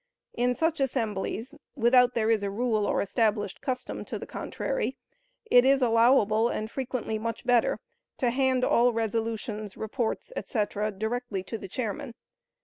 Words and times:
In 0.33 0.55
such 0.55 0.79
assemblies, 0.79 1.53
without 1.75 2.15
there 2.15 2.31
is 2.31 2.41
a 2.41 2.49
rule 2.49 2.87
or 2.87 3.01
established 3.01 3.61
custom 3.61 4.03
to 4.05 4.17
the 4.17 4.25
contrary, 4.25 4.97
it 5.51 5.63
is 5.63 5.79
allowable, 5.79 6.49
and 6.49 6.71
frequently 6.71 7.19
much 7.19 7.45
better, 7.45 7.79
to 8.17 8.31
hand 8.31 8.63
all 8.63 8.93
resolutions, 8.93 9.77
reports, 9.77 10.33
etc., 10.35 10.89
directly 10.89 11.43
to 11.43 11.55
the 11.59 11.67
chairman. 11.69 12.15